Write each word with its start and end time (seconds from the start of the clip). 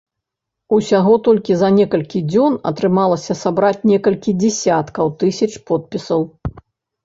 Усяго 0.77 1.13
толькі 1.27 1.57
за 1.59 1.69
некалькі 1.79 2.23
дзён 2.31 2.57
атрымалася 2.71 3.37
сабраць 3.43 3.77
некалькі 3.95 4.37
дзесяткаў 4.41 5.05
тысяч 5.23 5.51
подпісаў. 5.73 6.31